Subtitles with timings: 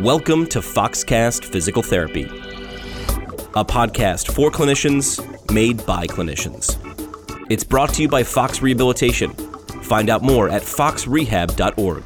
[0.00, 2.22] Welcome to Foxcast Physical Therapy,
[3.56, 5.18] a podcast for clinicians
[5.52, 6.76] made by clinicians.
[7.50, 9.32] It's brought to you by Fox Rehabilitation.
[9.82, 12.04] Find out more at foxrehab.org.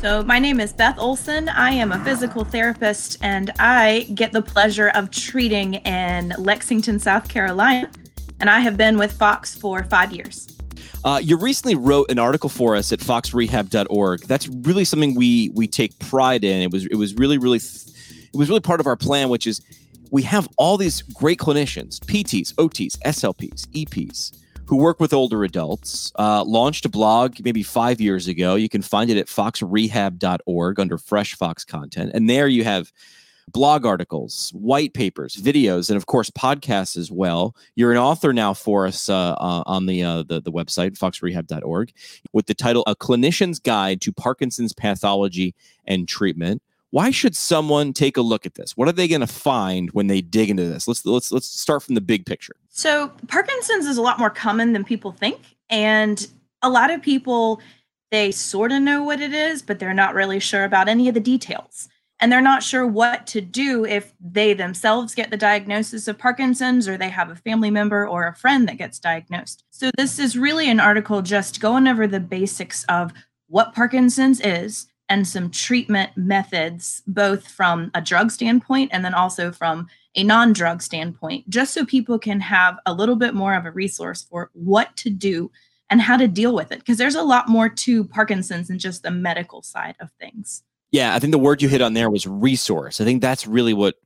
[0.00, 1.48] So, my name is Beth Olson.
[1.48, 7.28] I am a physical therapist and I get the pleasure of treating in Lexington, South
[7.28, 7.90] Carolina.
[8.38, 10.51] And I have been with Fox for five years.
[11.04, 14.20] Uh, you recently wrote an article for us at foxrehab.org.
[14.20, 16.62] That's really something we we take pride in.
[16.62, 19.60] It was it was really really it was really part of our plan, which is
[20.10, 26.12] we have all these great clinicians, PTs, OTs, SLPs, EPs, who work with older adults.
[26.18, 28.54] Uh, launched a blog maybe five years ago.
[28.54, 32.92] You can find it at foxrehab.org under Fresh Fox content, and there you have
[33.48, 37.56] blog articles, white papers, videos, and of course podcasts as well.
[37.74, 41.92] You're an author now for us uh, uh, on the, uh, the the website foxrehab.org
[42.32, 45.54] with the title "A Clinician's Guide to Parkinson's Pathology
[45.86, 48.76] and Treatment." Why should someone take a look at this?
[48.76, 50.86] What are they going to find when they dig into this?
[50.86, 52.54] Let's let's let's start from the big picture.
[52.68, 56.26] So, Parkinson's is a lot more common than people think, and
[56.60, 57.60] a lot of people
[58.10, 61.14] they sort of know what it is, but they're not really sure about any of
[61.14, 61.88] the details
[62.22, 66.88] and they're not sure what to do if they themselves get the diagnosis of Parkinson's
[66.88, 69.64] or they have a family member or a friend that gets diagnosed.
[69.70, 73.12] So, this is really an article just going over the basics of
[73.48, 79.50] what Parkinson's is and some treatment methods, both from a drug standpoint and then also
[79.50, 83.66] from a non drug standpoint, just so people can have a little bit more of
[83.66, 85.50] a resource for what to do
[85.90, 86.78] and how to deal with it.
[86.78, 90.62] Because there's a lot more to Parkinson's than just the medical side of things.
[90.92, 93.00] Yeah, I think the word you hit on there was resource.
[93.00, 93.96] I think that's really what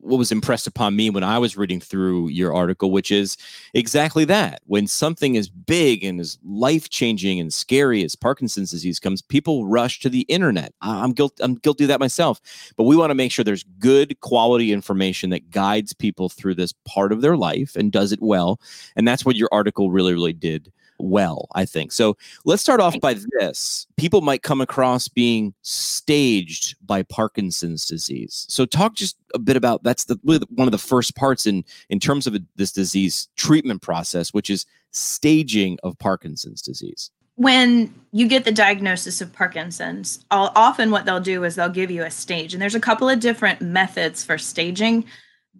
[0.00, 3.36] what was impressed upon me when I was reading through your article, which is
[3.74, 4.60] exactly that.
[4.66, 9.66] When something is big and is life changing and scary as Parkinson's disease comes, people
[9.66, 10.72] rush to the internet.
[10.80, 11.42] I'm guilty.
[11.42, 12.40] I'm guilty of that myself.
[12.76, 16.72] But we want to make sure there's good quality information that guides people through this
[16.84, 18.60] part of their life and does it well.
[18.94, 21.92] And that's what your article really, really did well, I think.
[21.92, 23.86] So let's start off by this.
[23.96, 28.46] People might come across being staged by Parkinson's disease.
[28.48, 32.00] So talk just a bit about that's the one of the first parts in in
[32.00, 37.10] terms of this disease treatment process, which is staging of Parkinson's disease.
[37.36, 41.90] When you get the diagnosis of Parkinson's, I'll, often what they'll do is they'll give
[41.90, 45.04] you a stage, and there's a couple of different methods for staging.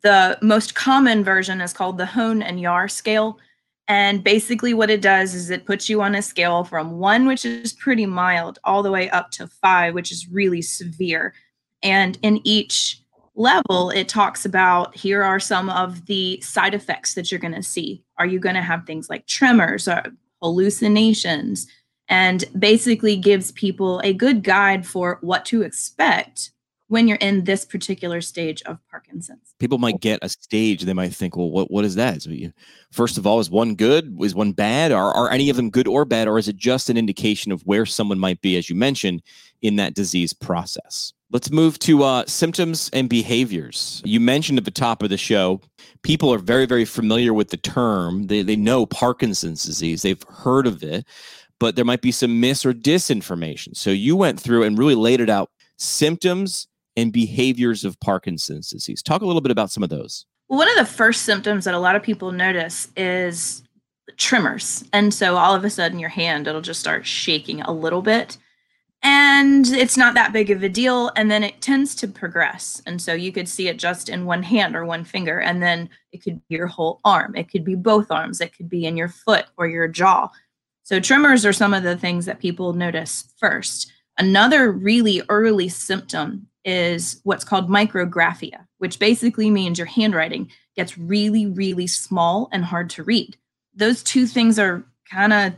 [0.02, 3.38] The most common version is called the Hoehn and Yahr scale
[3.88, 7.44] and basically, what it does is it puts you on a scale from one, which
[7.44, 11.34] is pretty mild, all the way up to five, which is really severe.
[11.82, 13.00] And in each
[13.36, 17.62] level, it talks about here are some of the side effects that you're going to
[17.62, 18.02] see.
[18.18, 20.02] Are you going to have things like tremors or
[20.42, 21.68] hallucinations?
[22.08, 26.50] And basically gives people a good guide for what to expect
[26.88, 29.54] when you're in this particular stage of Parkinson's.
[29.58, 32.22] People might get a stage, they might think, well, what, what is that?
[32.22, 32.30] So
[32.92, 34.16] first of all, is one good?
[34.20, 34.92] Is one bad?
[34.92, 36.28] Are, are any of them good or bad?
[36.28, 39.22] Or is it just an indication of where someone might be, as you mentioned,
[39.62, 41.12] in that disease process?
[41.32, 44.00] Let's move to uh, symptoms and behaviors.
[44.04, 45.60] You mentioned at the top of the show,
[46.02, 48.28] people are very, very familiar with the term.
[48.28, 51.04] They, they know Parkinson's disease, they've heard of it,
[51.58, 53.76] but there might be some mis or disinformation.
[53.76, 59.02] So you went through and really laid it out symptoms and behaviors of Parkinson's disease.
[59.02, 60.26] Talk a little bit about some of those.
[60.48, 63.62] One of the first symptoms that a lot of people notice is
[64.16, 64.84] tremors.
[64.92, 68.38] And so all of a sudden your hand it'll just start shaking a little bit.
[69.02, 72.80] And it's not that big of a deal and then it tends to progress.
[72.86, 75.90] And so you could see it just in one hand or one finger and then
[76.12, 77.34] it could be your whole arm.
[77.36, 78.40] It could be both arms.
[78.40, 80.30] It could be in your foot or your jaw.
[80.82, 83.92] So tremors are some of the things that people notice first.
[84.18, 91.46] Another really early symptom is what's called micrographia, which basically means your handwriting gets really,
[91.46, 93.36] really small and hard to read.
[93.74, 95.54] Those two things are kind of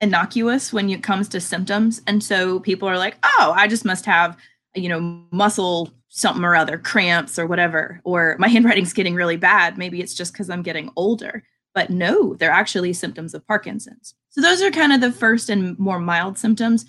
[0.00, 2.02] innocuous when it comes to symptoms.
[2.08, 4.36] And so people are like, oh, I just must have,
[4.74, 9.78] you know, muscle something or other, cramps or whatever, or my handwriting's getting really bad.
[9.78, 11.44] Maybe it's just because I'm getting older.
[11.72, 14.14] But no, they're actually symptoms of Parkinson's.
[14.28, 16.84] So those are kind of the first and more mild symptoms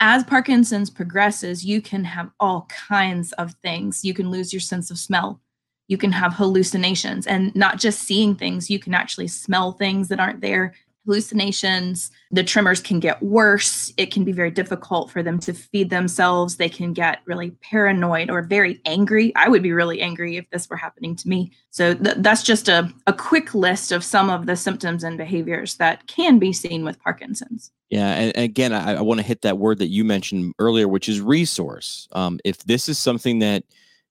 [0.00, 4.04] as Parkinson's progresses, you can have all kinds of things.
[4.04, 5.40] You can lose your sense of smell.
[5.88, 10.20] You can have hallucinations and not just seeing things, you can actually smell things that
[10.20, 10.74] aren't there.
[11.06, 13.94] Hallucinations, the tremors can get worse.
[13.96, 16.56] It can be very difficult for them to feed themselves.
[16.56, 19.32] They can get really paranoid or very angry.
[19.34, 21.52] I would be really angry if this were happening to me.
[21.70, 25.76] So, th- that's just a, a quick list of some of the symptoms and behaviors
[25.76, 27.72] that can be seen with Parkinson's.
[27.90, 31.08] Yeah, and, again, I, I want to hit that word that you mentioned earlier, which
[31.08, 32.06] is resource.
[32.12, 33.64] Um, if this is something that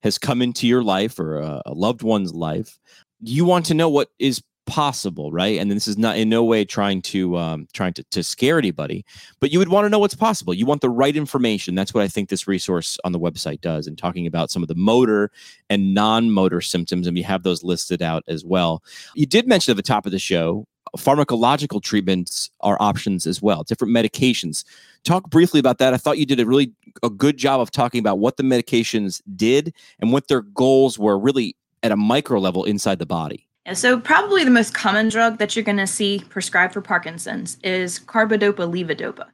[0.03, 2.79] has come into your life or a, a loved one's life,
[3.21, 5.59] you want to know what is possible, right?
[5.59, 9.05] And this is not in no way trying to um, trying to, to scare anybody,
[9.39, 10.53] but you would want to know what's possible.
[10.53, 11.73] You want the right information.
[11.73, 13.87] That's what I think this resource on the website does.
[13.87, 15.31] And talking about some of the motor
[15.69, 18.83] and non-motor symptoms, and we have those listed out as well.
[19.15, 20.65] You did mention at the top of the show
[20.97, 24.63] pharmacological treatments are options as well different medications.
[25.03, 25.93] Talk briefly about that.
[25.93, 26.73] I thought you did a really
[27.03, 31.17] a good job of talking about what the medications did and what their goals were
[31.17, 33.47] really at a micro level inside the body.
[33.73, 37.99] So probably the most common drug that you're going to see prescribed for Parkinson's is
[37.99, 39.25] carbidopa levodopa,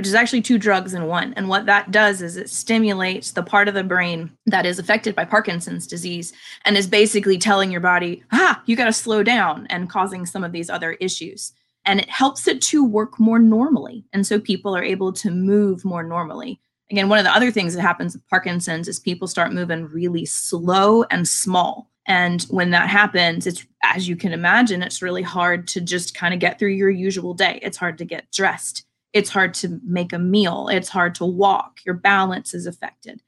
[0.00, 1.34] which is actually two drugs in one.
[1.34, 5.14] And what that does is it stimulates the part of the brain that is affected
[5.14, 6.32] by Parkinson's disease
[6.64, 10.42] and is basically telling your body, ah, you got to slow down and causing some
[10.42, 11.52] of these other issues.
[11.84, 14.06] And it helps it to work more normally.
[14.14, 16.58] And so people are able to move more normally.
[16.90, 20.24] Again, one of the other things that happens with Parkinson's is people start moving really
[20.24, 21.90] slow and small.
[22.06, 26.32] And when that happens, it's as you can imagine, it's really hard to just kind
[26.32, 27.58] of get through your usual day.
[27.60, 28.86] It's hard to get dressed.
[29.12, 30.68] It's hard to make a meal.
[30.68, 31.80] It's hard to walk.
[31.84, 33.20] Your balance is affected.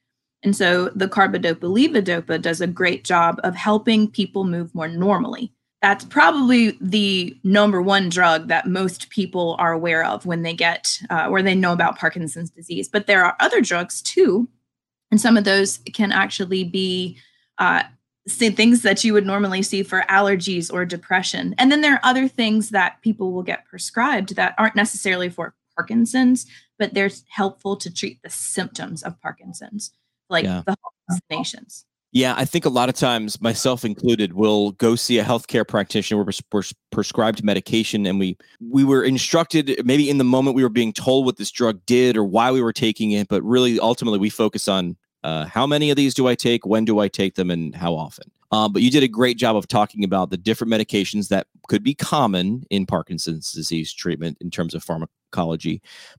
[0.43, 5.53] And so the carbidopa levodopa does a great job of helping people move more normally.
[5.81, 11.01] That's probably the number one drug that most people are aware of when they get,
[11.11, 12.89] uh, or they know about Parkinson's disease.
[12.89, 14.49] But there are other drugs too.
[15.11, 17.19] And some of those can actually be
[17.59, 17.83] uh,
[18.29, 21.55] things that you would normally see for allergies or depression.
[21.59, 25.55] And then there are other things that people will get prescribed that aren't necessarily for
[25.77, 26.47] Parkinson's,
[26.79, 29.93] but they're helpful to treat the symptoms of Parkinson's,
[30.29, 30.63] like yeah.
[30.67, 30.77] the
[31.09, 31.85] hallucinations.
[32.15, 36.23] Yeah, I think a lot of times, myself included, will go see a healthcare practitioner.
[36.23, 39.81] We're, we're prescribed medication, and we we were instructed.
[39.83, 42.61] Maybe in the moment we were being told what this drug did or why we
[42.61, 46.29] were taking it, but really, ultimately, we focus on uh, how many of these do
[46.29, 46.67] I take?
[46.67, 47.51] When do I take them?
[47.51, 48.31] And how often?
[48.51, 51.83] Um, but you did a great job of talking about the different medications that could
[51.83, 55.07] be common in Parkinson's disease treatment in terms of pharma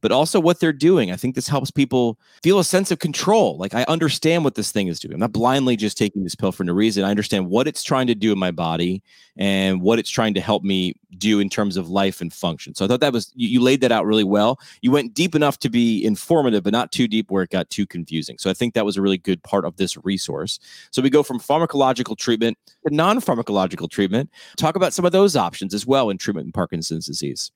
[0.02, 1.12] but also what they're doing.
[1.12, 3.58] I think this helps people feel a sense of control.
[3.58, 5.14] Like I understand what this thing is doing.
[5.14, 7.04] I'm not blindly just taking this pill for no reason.
[7.04, 9.02] I understand what it's trying to do in my body
[9.38, 12.76] and what it's trying to help me do in terms of life and function.
[12.76, 14.60] So I thought that was you, you laid that out really well.
[14.82, 17.86] You went deep enough to be informative, but not too deep where it got too
[17.86, 18.38] confusing.
[18.38, 20.60] So I think that was a really good part of this resource.
[20.92, 22.58] So we go from pharmacological treatment
[22.88, 24.30] to non-pharmacological treatment.
[24.58, 27.52] Talk about some of those options as well in treatment in Parkinson's disease.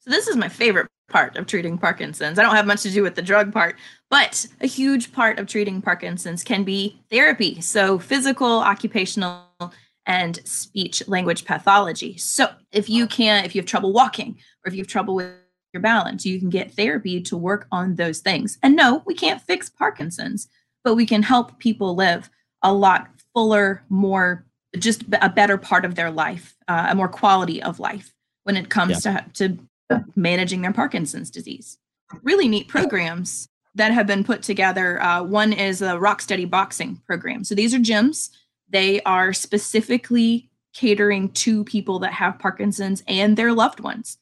[0.00, 2.38] So this is my favorite part of treating Parkinson's.
[2.38, 3.76] I don't have much to do with the drug part,
[4.08, 7.60] but a huge part of treating Parkinson's can be therapy.
[7.60, 9.44] So physical, occupational,
[10.06, 12.16] and speech language pathology.
[12.16, 15.34] So if you can't, if you have trouble walking or if you have trouble with
[15.72, 18.58] your balance, you can get therapy to work on those things.
[18.62, 20.48] And no, we can't fix Parkinson's,
[20.82, 22.30] but we can help people live
[22.62, 24.46] a lot fuller, more
[24.78, 28.14] just a better part of their life, uh, a more quality of life
[28.44, 29.20] when it comes yeah.
[29.32, 29.58] to, to
[30.16, 31.78] managing their Parkinson's disease.
[32.22, 35.00] Really neat programs that have been put together.
[35.02, 37.44] Uh, one is a Rock Steady Boxing program.
[37.44, 38.30] So these are gyms.
[38.68, 44.18] They are specifically catering to people that have Parkinson's and their loved ones.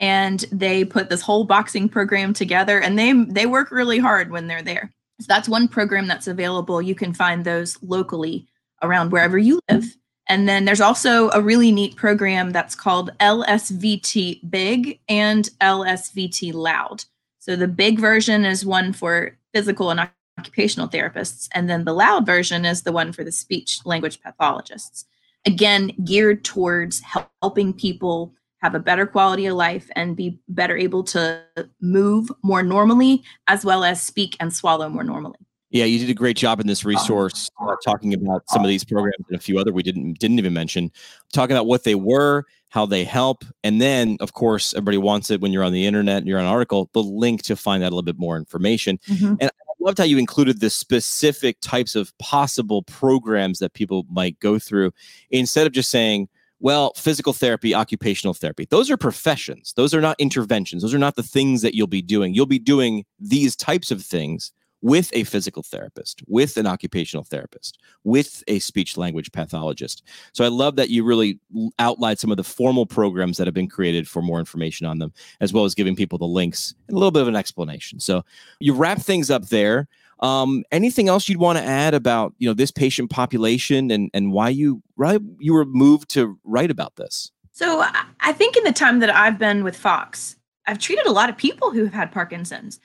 [0.00, 4.46] And they put this whole boxing program together and they they work really hard when
[4.46, 4.92] they're there.
[5.20, 6.80] So that's one program that's available.
[6.80, 8.46] You can find those locally
[8.80, 9.96] around wherever you live.
[10.28, 17.04] And then there's also a really neat program that's called LSVT Big and LSVT Loud.
[17.38, 22.26] So the big version is one for physical and occupational therapists, and then the loud
[22.26, 25.06] version is the one for the speech language pathologists.
[25.46, 27.02] Again, geared towards
[27.42, 31.42] helping people have a better quality of life and be better able to
[31.80, 35.38] move more normally, as well as speak and swallow more normally.
[35.70, 38.84] Yeah, you did a great job in this resource uh, talking about some of these
[38.84, 40.90] programs and a few other we didn't didn't even mention,
[41.32, 45.40] talking about what they were, how they help, and then of course everybody wants it
[45.40, 47.88] when you're on the internet and you're on an article, the link to find out
[47.88, 48.98] a little bit more information.
[49.08, 49.34] Mm-hmm.
[49.40, 54.40] And I loved how you included the specific types of possible programs that people might
[54.40, 54.92] go through
[55.30, 56.28] instead of just saying,
[56.60, 59.74] well, physical therapy, occupational therapy, those are professions.
[59.76, 60.82] Those are not interventions.
[60.82, 62.34] Those are not the things that you'll be doing.
[62.34, 64.50] You'll be doing these types of things
[64.82, 70.02] with a physical therapist, with an occupational therapist, with a speech language pathologist.
[70.32, 71.38] So I love that you really
[71.78, 75.12] outlined some of the formal programs that have been created for more information on them,
[75.40, 78.00] as well as giving people the links and a little bit of an explanation.
[78.00, 78.24] So
[78.60, 79.88] you wrap things up there.
[80.20, 84.32] Um, anything else you'd want to add about you know this patient population and and
[84.32, 87.30] why you right you were moved to write about this?
[87.52, 87.84] So
[88.20, 91.36] I think in the time that I've been with Fox, I've treated a lot of
[91.36, 92.78] people who have had Parkinson's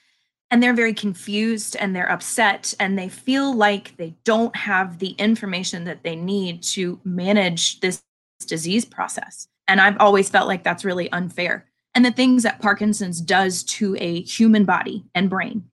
[0.53, 5.13] and they're very confused and they're upset and they feel like they don't have the
[5.13, 8.03] information that they need to manage this
[8.45, 9.47] disease process.
[9.67, 11.65] And I've always felt like that's really unfair.
[11.95, 15.71] And the things that Parkinson's does to a human body and brain,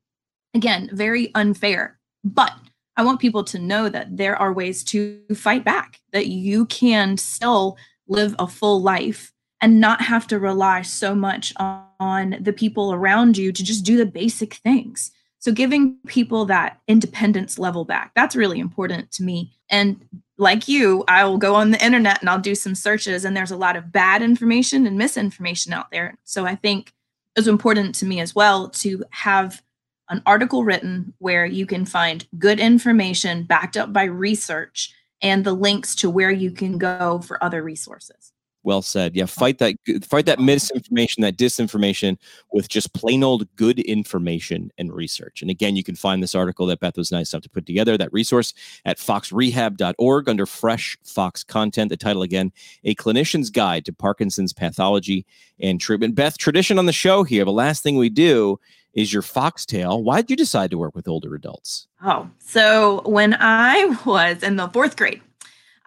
[0.54, 1.98] again, very unfair.
[2.24, 2.54] But
[2.96, 7.18] I want people to know that there are ways to fight back, that you can
[7.18, 7.76] still
[8.08, 12.92] live a full life and not have to rely so much on, on the people
[12.92, 15.10] around you to just do the basic things.
[15.38, 19.52] So giving people that independence level back, that's really important to me.
[19.70, 20.04] And
[20.36, 23.50] like you, I will go on the internet and I'll do some searches and there's
[23.50, 26.16] a lot of bad information and misinformation out there.
[26.24, 26.92] So I think
[27.36, 29.62] it's important to me as well to have
[30.10, 35.52] an article written where you can find good information backed up by research and the
[35.52, 38.29] links to where you can go for other resources.
[38.62, 39.16] Well said.
[39.16, 39.76] Yeah, fight that
[40.06, 42.18] fight that misinformation, that disinformation
[42.52, 45.40] with just plain old good information and research.
[45.40, 47.96] And again, you can find this article that Beth was nice enough to put together,
[47.96, 48.52] that resource
[48.84, 51.88] at foxrehab.org under fresh Fox content.
[51.88, 52.52] The title again,
[52.84, 55.24] A Clinician's Guide to Parkinson's Pathology
[55.58, 56.14] and Treatment.
[56.14, 58.60] Beth, tradition on the show here, the last thing we do
[58.92, 60.02] is your foxtail.
[60.02, 61.86] Why did you decide to work with older adults?
[62.02, 65.22] Oh, so when I was in the fourth grade,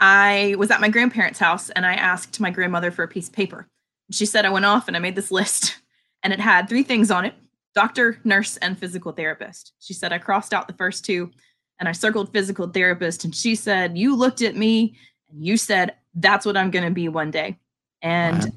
[0.05, 3.33] I was at my grandparents' house and I asked my grandmother for a piece of
[3.33, 3.69] paper.
[4.11, 5.77] She said I went off and I made this list
[6.23, 7.35] and it had three things on it
[7.73, 9.71] doctor, nurse, and physical therapist.
[9.79, 11.31] She said I crossed out the first two
[11.79, 13.23] and I circled physical therapist.
[13.23, 14.97] And she said, You looked at me
[15.31, 17.57] and you said, That's what I'm going to be one day.
[18.01, 18.49] And wow.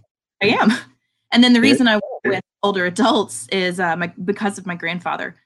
[0.42, 0.72] I am.
[1.32, 4.76] And then the reason I work with older adults is uh, my, because of my
[4.76, 5.36] grandfather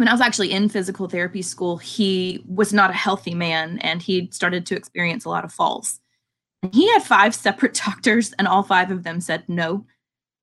[0.00, 4.00] when I was actually in physical therapy school, he was not a healthy man and
[4.00, 6.00] he started to experience a lot of falls.
[6.72, 9.84] He had five separate doctors, and all five of them said no,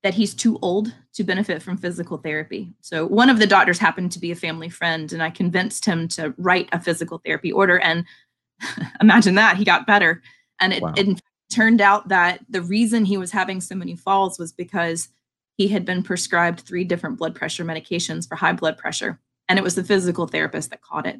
[0.03, 2.71] that he's too old to benefit from physical therapy.
[2.81, 6.07] So one of the doctors happened to be a family friend, and I convinced him
[6.09, 7.79] to write a physical therapy order.
[7.79, 8.05] And
[9.01, 10.21] imagine that, he got better.
[10.61, 10.93] And it, wow.
[10.95, 11.19] it
[11.51, 15.09] turned out that the reason he was having so many falls was because
[15.55, 19.63] he had been prescribed three different blood pressure medications for high blood pressure and it
[19.63, 21.17] was the physical therapist that caught it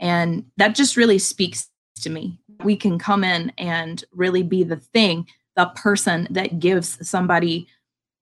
[0.00, 4.76] and that just really speaks to me we can come in and really be the
[4.76, 7.66] thing the person that gives somebody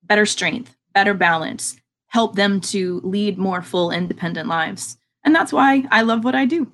[0.05, 1.77] better strength better balance
[2.09, 6.45] help them to lead more full independent lives and that's why i love what i
[6.45, 6.71] do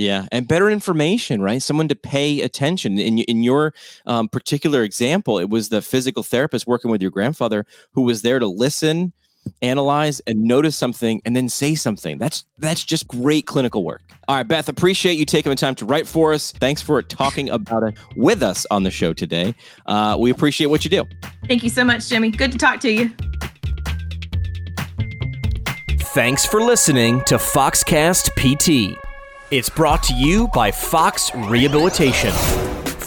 [0.00, 1.62] yeah, and better information, right?
[1.62, 2.98] Someone to pay attention.
[2.98, 3.74] In in your
[4.06, 8.38] um, particular example, it was the physical therapist working with your grandfather who was there
[8.38, 9.12] to listen,
[9.62, 12.18] analyze and notice something and then say something.
[12.18, 14.02] That's that's just great clinical work.
[14.28, 16.52] All right, Beth, appreciate you taking the time to write for us.
[16.52, 19.54] Thanks for talking about it with us on the show today.
[19.86, 21.04] Uh, we appreciate what you do.
[21.48, 22.30] Thank you so much, Jimmy.
[22.30, 23.10] Good to talk to you.
[26.12, 28.98] Thanks for listening to Foxcast PT.
[29.50, 32.32] It's brought to you by Fox Rehabilitation.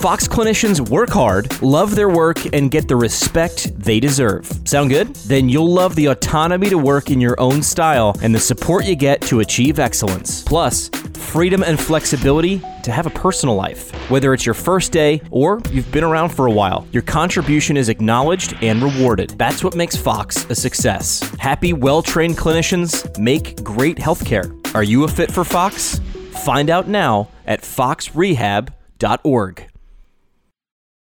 [0.04, 4.52] Fox clinicians work hard, love their work, and get the respect they deserve.
[4.66, 5.16] Sound good?
[5.16, 8.98] Then you'll love the autonomy to work in your own style and the support you
[8.98, 10.44] get to achieve excellence.
[10.44, 13.92] Plus, freedom and flexibility to have a personal life.
[14.12, 17.88] Whether it's your first day or you've been around for a while, your contribution is
[17.88, 19.30] acknowledged and rewarded.
[19.38, 21.22] That's what makes Fox a success.
[21.40, 24.54] Happy, well trained clinicians make great healthcare.
[24.76, 26.02] Are you a fit for Fox?
[26.44, 29.70] Find out now at foxrehab.org.